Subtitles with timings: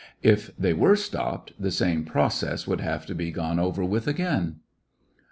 [0.23, 4.61] If they were stopped the same process would have to be gone over with again.